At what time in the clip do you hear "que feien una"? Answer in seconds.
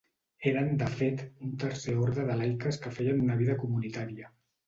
2.87-3.39